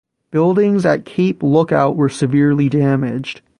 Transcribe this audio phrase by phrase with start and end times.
[0.31, 3.41] Buildings at Cape Lookout were severely damaged.